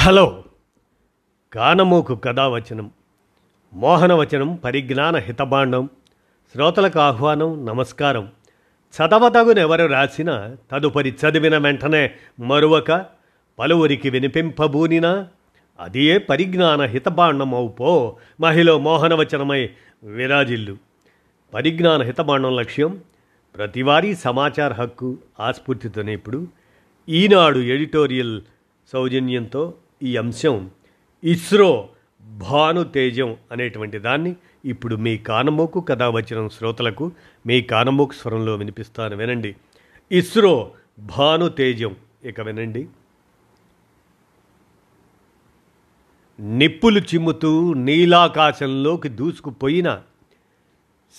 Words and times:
Hello. 0.00 0.44
కానమూకు 1.52 2.14
కథావచనం 2.14 2.90
మోహనవచనం 3.72 4.54
పరిజ్ఞాన 4.54 5.16
హితబాండం 5.16 5.88
శ్రోతలకు 6.52 6.98
ఆహ్వానం 6.98 7.66
నమస్కారం. 7.66 8.32
చదవతగునెవరు 8.96 9.86
రాసిన 9.86 10.56
తదుపరి 10.72 11.10
చదివిన 11.10 11.58
వెంటనే 11.58 12.10
మరువక 12.40 13.06
పలువురికి 13.58 14.10
వినిపింపబూనినా 14.10 15.28
అదియే 15.80 16.18
పరిజ్ఞాన 16.18 16.82
హితబాండం 16.82 17.54
అవుపో 17.54 18.16
మహిళ 18.40 18.72
మోహనవచనమై 18.72 19.70
విరాజిల్లు. 20.02 20.76
పరిజ్ఞాన 21.54 22.02
హితబాండం 22.02 22.56
లక్ష్యం 22.56 23.00
ప్రతివారీ 23.56 24.14
సమాచార 24.14 24.72
హక్కు 24.72 25.18
ఆస్ఫూర్తితోనే 25.40 26.12
ఇప్పుడు 26.12 26.46
ఈనాడు 27.08 27.58
ఎడిటోరియల్ 27.58 28.42
సౌజన్యంతో 28.92 29.74
ఈ 30.02 30.16
అంశం 30.16 30.70
ఇస్రో 31.24 31.88
భాను 32.22 32.84
తేజం 32.84 33.36
అనేటువంటి 33.52 33.98
దాన్ని 33.98 34.36
ఇప్పుడు 34.64 34.96
మీ 34.96 35.18
కానమోకు 35.18 35.80
కథ 35.80 36.02
వచ్చిన 36.02 36.48
శ్రోతలకు 36.48 37.12
మీ 37.46 37.62
కానమోకు 37.62 38.12
స్వరంలో 38.12 38.54
వినిపిస్తాను. 38.54 39.16
వినండి. 39.16 39.56
ఇస్రో 40.12 40.72
భాను 40.98 41.48
తేజం. 41.48 41.96
ఇక 42.24 42.40
వినండి. 42.40 42.88
నిప్పులు 46.40 47.00
చిమ్ముతూ 47.00 47.74
నీలాకాశంలోకి 47.74 49.08
దూసుకుపోయిన 49.08 50.02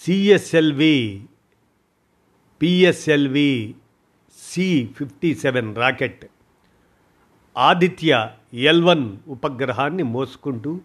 CSLV 0.06 1.26
PSLV 2.62 3.76
C 4.44 4.90
fifty 4.98 5.36
seven 5.36 5.76
rocket 5.76 6.26
Aditya 7.58 8.30
L one 8.54 9.18
ఉపగ్రహాన్ని 9.28 10.04
మోసుకుంటూ 10.04 10.80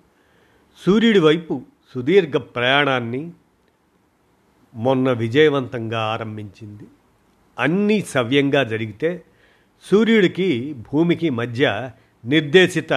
సూర్యుడి 0.86 1.18
వైపు 1.18 1.62
సుదీర్ఘ 1.94 2.34
ప్రయాణాన్ని 2.34 3.32
మొన్న 4.74 5.12
విజయవంతంగా 5.12 5.98
ఆరంభించింది. 5.98 6.84
అన్నీ 7.58 8.00
సవ్యంగా 8.00 8.62
జరిగితే 8.62 9.24
సూర్యుడికి 9.90 10.76
భూమికి 10.92 11.30
మధ్య 11.30 11.90
నిర్దేశిత 12.24 12.92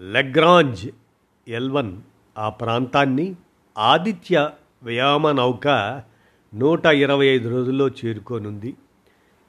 లెగ్రాంజ్ 0.00 0.88
ఎల్వన్ 1.48 1.96
ఆ 2.38 2.48
ప్రాంతాన్ని 2.48 3.36
ఆదిత్య 3.78 4.50
వ్యాయామ 4.82 5.32
నౌక 5.32 5.68
నూట 6.54 6.86
ఇరవై 6.86 7.26
ఐదు 7.26 7.48
రోజుల్లో 7.48 7.88
చేరుకోనుంది. 7.88 8.74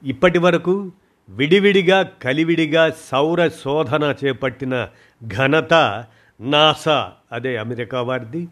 ఇప్పటి 0.02 0.38
వరకు 0.38 0.92
విడివిడిగా 1.30 2.02
కలివిడిగా 2.02 2.94
సౌర 3.10 3.48
శోధన 3.48 4.14
చేపట్టిన 4.24 4.88
ఘనత 5.26 6.04
నాసా. 6.40 7.12
అదే 7.32 7.56
అమెరికా 7.56 8.02
వారిది. 8.02 8.48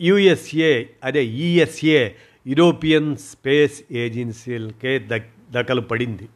యుఎస్ఏ 0.00 0.84
అదే 1.04 1.26
ఈఎస్ఏ 1.26 2.10
యూరోపియన్ 2.46 3.16
స్పేస్ 3.16 3.82
ఏజెన్సీలకే 3.92 4.98
ద 4.98 5.20
దఖలు 5.50 5.80
పడింది. 5.80 6.28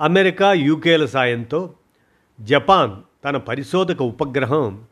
అమెరికా 0.00 0.52
యూకేల 0.52 1.06
సాయంతో 1.06 1.74
జపాన్ 2.40 2.92
తన 3.24 3.36
పరిశోధక 3.36 4.02
ఉపగ్రహం 4.02 4.84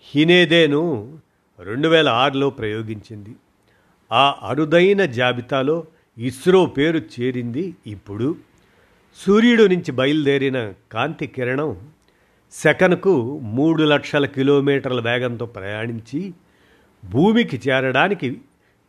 హినేదేను 0.00 1.18
రెండు 1.58 1.88
వేల 1.88 2.08
ఆరులో 2.08 2.50
ప్రయోగించింది. 2.50 3.34
ఆ 4.12 4.34
అరుదైన 4.42 5.04
జాబితాలో 5.04 5.84
ఇస్రో 6.18 6.66
పేరు 6.66 6.98
చేరింది 6.98 7.74
ఇప్పుడు. 7.86 8.36
సూర్యుడు 9.14 9.62
నుంచి 9.62 9.92
బయలుదేరిన 9.92 10.72
కాంతి 10.92 11.26
కిరణం 11.26 11.90
సెకనుకు 12.52 13.38
మూడు 13.38 13.82
లక్షల 13.82 14.26
కిలోమీటర్ల 14.26 15.00
వేగంతో 15.00 15.46
ప్రయాణించి 15.46 16.34
భూమికి 17.04 17.60
చేరడానికి 17.68 18.40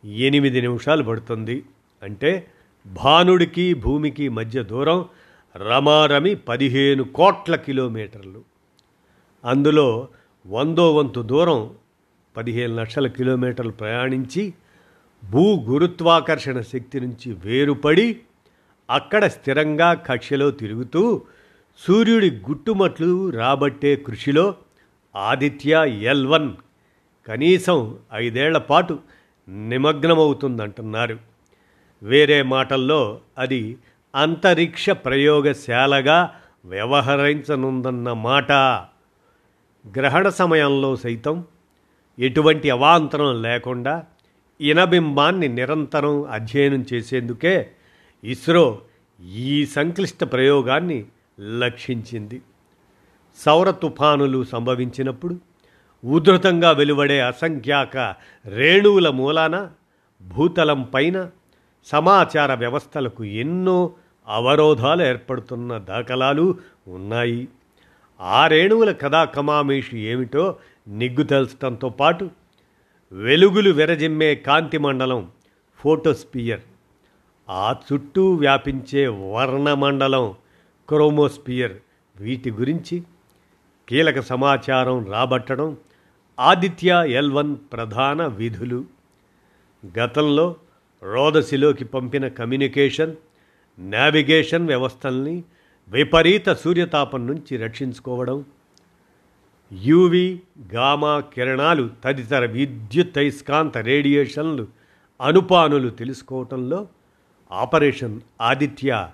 ఎనిమిది 0.04 0.60
నిమిషాలు 0.60 1.02
పడుతుంది. 1.02 1.62
అంటే 2.02 2.46
భానుడికి 2.86 3.74
భూమికి 3.74 4.28
మధ్య 4.28 4.62
దూరం 4.62 5.04
రమారమి 5.68 6.34
పదిహేను 6.34 7.04
కోట్ల 7.04 7.56
కిలోమీటర్లు. 7.56 8.42
అందులో 9.44 10.08
వందో 10.46 10.94
వంతు 10.94 11.20
దూరం 11.20 11.70
పదిహేను 12.36 12.76
లక్షల 12.76 13.06
కిలోమీటర్లు 13.06 13.72
ప్రయాణించి 13.72 14.54
భూ 15.30 15.64
గురుత్వాకర్షణ 15.64 16.60
శక్తి 16.60 17.00
నుంచి 17.00 17.32
వేరుపడి 17.32 18.20
అక్కడ 18.90 19.26
స్థిరంగా 19.26 19.92
కక్షలో 19.94 20.50
తిరుగుతూ 20.50 21.22
సూర్యుడి 21.78 22.30
గుట్టుమట్లు 22.30 23.30
రాబట్టే 23.30 23.96
కృషిలో 23.96 24.54
ఆదిత్య 25.16 25.86
ఎల్ 25.86 26.26
వన్ 26.26 26.52
కనీసం 27.28 27.98
ఐదేళ్ళ 28.14 28.58
పాటు 28.58 28.98
నిమగ్నమవుతుందంటున్నారు. 29.48 31.18
వేరే 32.02 32.42
మాటల్లో 32.42 33.20
అది 33.38 33.76
అంతరిక్ష 34.14 34.90
ప్రయోగశాలగా 34.90 36.36
వ్యవహరించనుందన్న 36.64 38.12
మాట. 38.12 38.52
గ్రహణ 39.96 40.28
సమయంలో 40.28 40.96
సైతం 40.96 41.44
ఎటువంటి 42.18 42.70
అవాంతరం 42.70 43.42
లేకుండా 43.42 44.04
ఇనబింబాన్ని 44.60 45.48
నిరంతరం 45.48 46.24
అధ్యయనం 46.24 46.86
చేసేందుకే 46.92 47.70
ఇస్రో 48.24 48.80
ఈ 49.32 49.66
సంక్లిష్ట 49.66 50.24
ప్రయోగాన్ని 50.24 51.06
లక్షించింది. 51.58 52.42
సౌర 53.38 53.70
తుఫానులు 53.70 54.44
సంభవించినప్పుడు 54.44 55.38
ఉధృతంగా 56.04 56.70
వెలువడే 56.70 57.20
అసంఖ్యాక 57.20 58.14
రేణువుల 58.46 59.08
మూలాన 59.08 59.70
భూతలం 60.22 60.82
పైన 60.82 61.30
సమాచార 61.84 62.54
వ్యవస్థలకు 62.54 63.24
ఎన్నో 63.24 63.94
అవరోధాలు 64.28 65.02
ఏర్పడుతున్న 65.02 65.78
దాఖలాలు 65.78 66.58
ఉన్నాయి. 66.88 67.48
ఆ 68.20 68.46
రేణువుల 68.46 68.92
కథా 68.92 69.24
కమామేషి 69.24 69.98
ఏమిటో 69.98 70.56
నిగ్గు 70.88 71.22
తెలుసటంతో 71.22 71.88
పాటు 71.88 72.30
వెలుగులు 73.12 73.70
విరజిమ్మే 73.70 74.34
కాంతి 74.34 74.78
మండలం 74.78 75.30
ఫోటోస్పియర్ 75.78 76.60
ఆ 77.50 77.76
చుట్టూ 77.92 78.34
వ్యాపించే 78.34 79.06
వర్ణమండలం 79.06 80.34
క్రోమోస్పియర్. 80.88 81.72
వీటి 82.16 82.50
గురించి 82.50 83.02
కీలక 83.88 84.20
సమాచారం 84.20 85.06
రాబట్టడం 85.12 85.76
ఆదిత్య 86.40 87.04
ఎల్ 87.08 87.32
వన్ 87.32 87.56
ప్రధాన 87.72 88.26
విధులు. 88.26 88.84
గతంలో 89.98 90.56
రోదసిలోకి 91.02 91.84
పంపిన 91.84 92.28
కమ్యూనికేషన్ 92.28 93.16
నావిగేషన్ 93.78 94.66
వ్యవస్థల్ని 94.66 95.44
విపరీత 95.88 96.52
సూర్యతాపం 96.52 97.26
నుంచి 97.26 97.56
రక్షించుకోవడం. 97.56 98.44
యూవి 99.72 100.40
గామా 100.74 101.20
కిరణాలు 101.20 101.90
తదితర 102.04 102.46
విద్యుత్ 102.46 103.18
అయస్కాంత 103.18 103.78
రేడియేషన్లు 103.78 104.66
అనుపానులు 105.20 105.88
తెలుసుకోవటంలో 105.88 106.88
ఆపరేషన్ 107.52 108.20
ఆదిత్య 108.40 109.08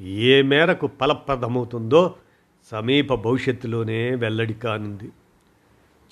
ఏ 0.00 0.42
మేరకు 0.42 0.90
ఫలప్రదమవుతుందో 1.00 2.14
సమీప 2.70 3.14
భవిష్యత్తులోనే 3.14 4.14
వెల్లడి 4.14 4.54
కానుంది. 4.54 5.10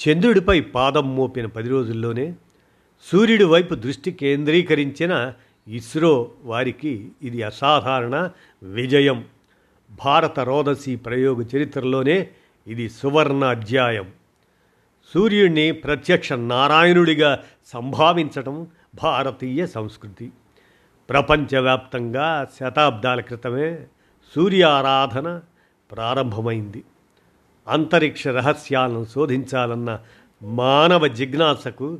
చంద్రుడిపై 0.01 0.61
పాదం 0.61 1.17
మోపిన 1.17 1.47
పది 1.47 1.69
రోజుల్లోనే 1.69 2.35
సూర్యుడి 3.13 3.45
వైపు 3.45 3.75
దృష్టి 3.75 4.13
కేంద్రీకరించిన 4.13 5.33
ఇస్రో 5.69 6.31
వారికి 6.43 7.09
ఇది 7.23 7.43
అసాధారణ 7.43 8.31
విజయం. 8.63 9.25
భారత 10.05 10.41
రోదసి 10.41 10.97
ప్రయోగ 10.97 11.43
చరిత్రలోనే 11.43 12.29
ఇది 12.67 12.91
సువర్ణ 12.91 13.45
అధ్యాయం. 13.45 14.13
సూర్యుడిని 15.15 15.73
ప్రత్యక్ష 15.73 16.33
నారాయణుడిగా 16.33 17.45
సంభావించటం 17.67 18.67
భారతీయ 19.03 19.67
సంస్కృతి. 19.67 20.31
ప్రపంచవ్యాప్తంగా 21.11 22.47
శతాబ్దాల 22.61 23.21
క్రితమే 23.21 23.87
సూర్యారాధన 24.37 25.41
ప్రారంభమైంది. 25.93 26.85
అంతరిక్ష 27.69 28.29
రహస్యాలను 28.29 29.05
శోధించాలన్న 29.05 29.99
మానవ 30.43 31.07
జిజ్ఞాసకు 31.07 31.99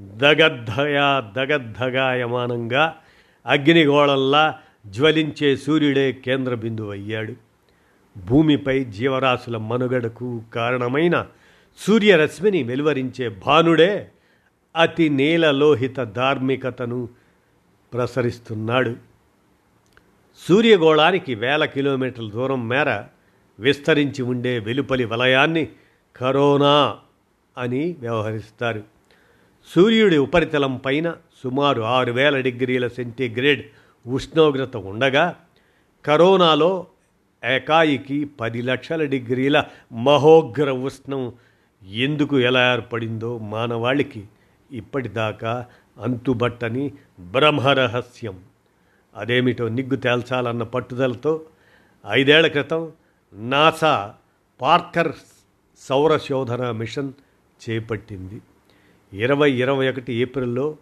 దగద్ధయా 0.00 1.32
దగద్ధగాయమానంగా 1.36 2.94
అగ్నిగోళంలా 3.46 4.58
జ్వలించే 4.86 5.56
సూర్యుడే 5.56 6.12
కేంద్ర 6.12 6.54
బిందువు 6.54 6.90
అయ్యాడు 6.90 7.34
భూమిపై 8.16 8.84
జీవరాశుల 8.84 9.56
మనుగడకు 9.56 10.42
కారణమైన 10.54 11.26
సూర్యరశ్మిని 11.78 12.62
వెలువరించే 12.62 13.28
భానుడే 13.28 14.10
అతి 14.76 15.08
నీలలోహిత 15.08 15.96
ధార్మికతను 16.02 17.08
ప్రసరిస్తున్నాడు. 17.92 18.96
సూర్యగోళానికి 20.48 21.34
వేల 21.34 21.64
కిలోమీటర్ల 21.64 22.30
దూరం 22.30 22.68
మేర 22.68 23.04
విస్తరించి 23.60 24.22
ఉండే 24.22 24.58
వెలుపలి 24.58 25.04
వలయాన్ని 25.04 25.68
కరోనా 26.16 26.98
అని 27.58 27.96
వ్యవహరిస్తారు. 28.00 28.82
సూర్యుడి 29.74 30.18
ఉపరితలం 30.18 30.76
పైన 30.76 31.14
సుమారు 31.44 31.82
ఆరు 31.82 32.12
వేల 32.12 32.40
డిగ్రీల 32.40 32.88
సెంటీగ్రేడ్ 32.88 33.64
ఉష్ణోగ్రత 34.06 34.76
ఉండగా 34.76 35.36
కరోనాలో 36.04 36.86
ఏకాయికి 37.44 38.24
పది 38.24 38.62
లక్షల 38.62 39.04
డిగ్రీల 39.04 39.64
మహోగ్ర 39.92 40.70
ఉష్ణం 40.70 41.32
ఎందుకు 41.82 42.38
ఎలా 42.38 42.72
ఏర్పడిందో 42.72 43.38
మానవాళికి 43.38 44.24
ఇప్పటిదాకా 44.72 45.66
అంతుబట్టని 45.98 46.92
బ్రహ్మరహస్యం. 47.20 48.40
అదేమిటో 49.16 49.68
నిగ్గు 49.68 49.96
తేల్చాలన్న 49.96 50.62
పట్టుదలతో 50.62 51.40
ఐదేళ్ళ 52.10 52.46
క్రితం 52.46 52.92
నాసా 53.34 54.14
పార్కర్ 54.60 55.12
సౌర 55.78 56.16
శోధన 56.16 56.70
మిషన్ 56.70 57.12
చేపట్టింది. 57.70 58.40
ఇరవై 59.12 59.52
ఇరవై 59.52 59.90
ఒకటి 59.90 60.14
ఏప్రిల్లో 60.14 60.76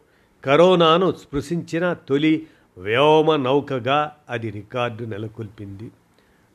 కరోనాను 0.45 1.13
స్పృశించిన 1.13 1.93
తొలి 1.93 2.47
వ్యోమ 2.79 3.37
నౌకగా 3.37 4.17
అది 4.29 4.51
రికార్డు 4.51 5.05
నెలకొల్పింది. 5.05 5.91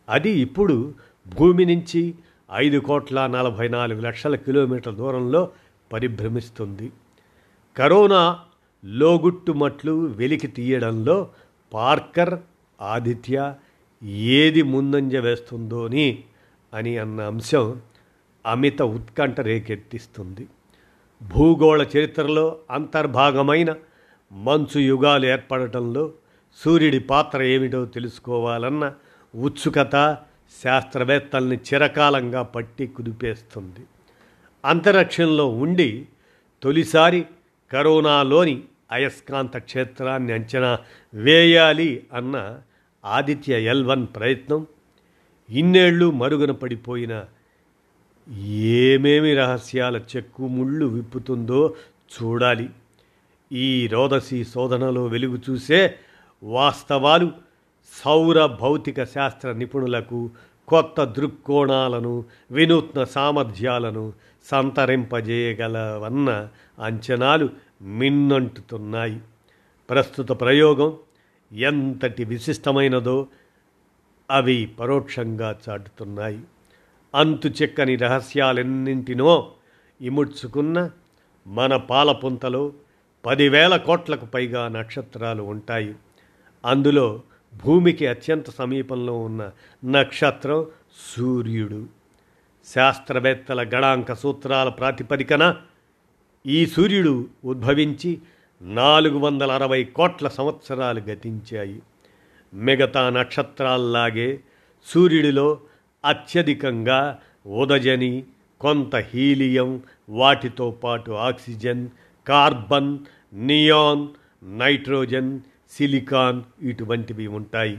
అది 0.09 0.29
ఇప్పుడు 0.29 0.93
భూమి 1.27 1.65
నుంచి 1.65 2.15
ఐదు 2.53 2.79
కోట్ల 2.79 3.27
నలభై 3.27 3.67
నాలుగు 3.67 4.01
లక్షల 4.01 4.35
కిలోమీటర్ల 4.35 4.97
దూరంలో 4.97 5.49
పరిభ్రమిస్తుంది. 5.93 6.91
కరోనా 7.77 8.39
లోగుట్టుమట్లు 8.85 10.05
వెలికి 10.05 10.47
తీయడంలో 10.47 11.29
పార్కర్ 11.73 12.39
ఆదిత్య 12.81 13.53
ఏది 14.03 14.61
ముందంజ 14.61 15.15
వేస్తుందోని 15.15 16.23
అని 16.73 16.97
అన్న 16.97 17.21
అంశం 17.21 17.81
అమిత 18.45 18.81
ఉత్కంఠ 18.81 19.39
రేకెత్తిస్తుంది. 19.39 20.47
భూగోళ 21.23 21.83
చరిత్రలో 21.83 22.57
అంతర్భాగమైన 22.71 23.75
మంచు 24.31 24.79
యుగాలు 24.79 25.25
ఏర్పడటంలో 25.25 26.11
సూర్యుడి 26.65 26.99
పాత్ర 26.99 27.43
ఏమిటో 27.43 27.85
తెలుసుకోవాలన్న 27.85 28.93
ఉత్సుకత 29.35 30.17
శాస్త్రవేత్తల్ని 30.63 31.55
చిరకాలంగా 31.55 32.41
పట్టి 32.41 32.87
కుదిపేస్తుంది. 32.87 33.85
అంతరిక్షంలో 34.65 35.47
ఉండి 35.47 36.07
తొలిసారి 36.63 37.25
కరోనాలోని 37.71 38.63
అయస్కాంత 38.91 39.57
క్షేత్రాన్ని 39.57 40.33
అంచనా 40.33 40.79
వేయాలి 41.13 42.07
అన్న 42.13 42.61
ఆదిత్య 43.05 43.61
ఎల్ 43.61 43.85
వన్ 43.85 44.07
ప్రయత్నం. 44.15 44.67
ఇన్నేళ్ళు 45.49 46.11
మరుగున 46.11 46.51
పడిపోయిన 46.51 47.25
ఏమేమి 48.51 49.35
రహస్యాల 49.35 50.01
చెక్కు 50.15 50.47
ముళ్ళు 50.47 50.85
విప్పుతుందో 50.85 51.75
చూడాలి. 52.15 52.69
ఈ 53.51 53.87
రోదసి 53.87 54.45
శోధనలో 54.45 55.05
వెలుగు 55.05 55.41
చూసే 55.49 55.95
వాస్తవాలు 56.43 57.31
సౌర 58.05 58.45
భౌతిక 58.45 59.03
శాస్త్ర 59.03 59.51
నిపుణులకు 59.51 60.29
కొత్త 60.67 61.03
దృక్కోణాలను 61.03 62.25
వినూత్న 62.51 63.03
సామర్థ్యాలను 63.03 64.13
సంతరింపజేయగలవన్న 64.51 66.49
అంచనాలు 66.83 67.49
మిన్నంటుతున్నాయి. 67.81 69.19
ప్రస్తుత 69.89 70.29
ప్రయోగం 70.31 70.97
ఎంతటి 71.51 72.23
విశిష్టమైనదో 72.23 73.27
అవి 74.31 74.65
పరోక్షంగా 74.79 75.59
చాటుతున్నాయి. 75.69 76.39
అంతు 77.15 77.47
చెక్కని 77.47 77.95
రహస్యాలెన్నింటినో 77.95 79.51
ఇముడ్చుకున్న 80.01 80.89
మన 81.47 81.75
పాలపుంతలో 81.75 82.73
పదివేల 83.25 83.77
కోట్లకు 83.77 84.25
పైగా 84.25 84.67
నక్షత్రాలు 84.67 85.43
ఉంటాయి. 85.43 85.95
అందులో 86.65 87.21
భూమికి 87.65 88.07
అత్యంత 88.07 88.49
సమీపంలో 88.49 89.19
ఉన్న 89.19 89.51
నక్షత్రం 89.85 90.65
సూర్యుడు. 91.15 91.85
శాస్త్రవేత్తల 92.75 93.63
గణాంక 93.63 94.13
సూత్రాల 94.13 94.69
ప్రాతిపదికన 94.69 95.55
ఈ 96.45 96.65
సూర్యుడు 96.65 97.27
ఉద్భవించి 97.45 98.17
నాలుగు 98.61 99.17
వందల 99.17 99.51
అరవై 99.51 99.83
కోట్ల 99.83 100.27
సంవత్సరాలు 100.27 100.99
గతించాయి. 100.99 101.81
మిగతా 102.53 103.09
నక్షత్రాల్లాగే 103.09 104.39
సూర్యుడిలో 104.85 105.59
అత్యధికంగా 106.05 107.19
ఉదజని 107.45 108.23
కొంత 108.61 108.95
హీలియం 108.95 109.81
వాటితో 110.09 110.71
పాటు 110.71 111.11
oxygen 111.11 111.87
carbon 112.27 112.99
neon 113.33 114.07
nitrogen 114.43 115.39
silicon 115.77 116.43
ఇటువంటివి 116.61 117.27
ఉంటాయి. 117.27 117.77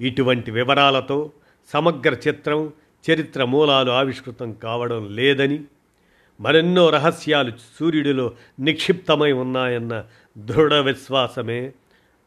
ఇటువంటి 0.00 0.50
వివరాలతో 0.50 1.32
సమగ్ర 1.72 2.16
చిత్రం 2.28 2.72
చరిత్ర 3.04 3.44
మూలాలు 3.44 3.90
ఆవిష్కృతం 3.90 4.52
కావడం 4.52 5.08
లేదని 5.14 5.64
మరెన్నో 6.40 6.90
రహస్యాలు 6.90 7.52
సూర్యుడిలో 7.78 8.34
నిక్షిప్తమై 8.60 9.32
ఉన్నాయన్న 9.32 10.04
దృఢ 10.38 10.74
విశ్వాసమే 10.74 11.72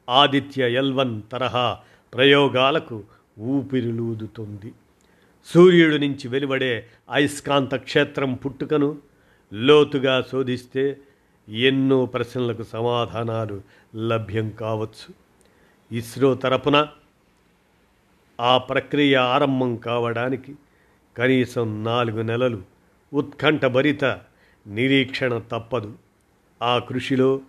ఆదిత్య 0.09 0.71
ఎల్వన్ 0.73 1.21
తరహా 1.31 1.77
ప్రయోగాలకు 2.13 3.03
ఊపిరిలూదుతుంది. 3.39 4.71
సూర్యుడి 5.45 6.07
నుంచి 6.07 6.27
వెలువడే 6.27 6.87
అయస్కాంత 7.09 7.75
క్షేత్రం 7.75 8.33
పుట్టుకను 8.33 8.97
లోతుగా 9.53 10.21
శోధిస్తే 10.21 10.97
ఎన్నో 11.49 12.05
ప్రశ్నలకు 12.05 12.63
సమాధానాలు 12.63 13.61
లభ్యం 14.07 14.49
కావచ్చు. 14.49 15.13
ఇస్రో 15.91 16.35
తరపున 16.35 16.87
ఆ 18.41 18.57
ప్రక్రియ 18.57 19.15
ఆరంభం 19.15 19.75
కావడానికి 19.75 20.55
కనీసం 21.17 21.83
నాలుగు 21.83 22.21
నెలలు 22.21 22.61
ఉత్కంఠభరిత 23.13 24.05
నిరీక్షణ 24.67 25.37
తప్పదు. 25.37 25.97
ఆ 26.61 26.79
కృషిలో 26.79 27.41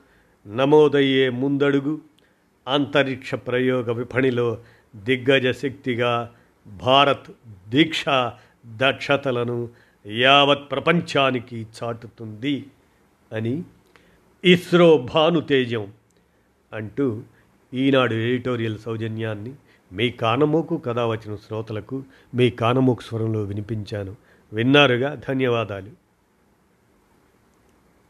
నమోదయ్యే 0.46 1.28
ముందడుగు 1.28 2.00
అంతరిక్ష 2.68 3.34
ప్రయోగ 3.34 3.92
విపణిలో 3.92 4.58
దిగ్గజ 4.96 5.58
శక్తిగా 5.58 6.34
భారత్ 6.66 7.30
దీక్ష 7.68 8.04
దక్షతలను 8.66 9.68
యావత్ 10.06 10.70
ప్రపంచానికి 10.70 11.66
చాటుతుంది 11.82 12.66
అని 13.32 13.62
ఇస్రో 14.44 15.06
భానుతేజం 15.14 15.92
అంటూ 16.72 17.22
ఈనాడు 17.74 18.14
ఎడిటోరియల్ 18.14 18.78
సౌజన్యాన్ని 18.78 19.52
మీ 19.92 20.10
కానమోకు 20.10 20.76
కథ 20.76 20.98
వచ్చిన 20.98 21.36
శ్రోతలకు 21.36 22.02
మీ 22.34 22.50
కానమోకు 22.50 23.02
స్వరంలో 23.02 23.42
వినిపించాను. 23.42 24.16
విన్నారుగా? 24.52 25.20
ధన్యవాదాలు. 25.28 26.03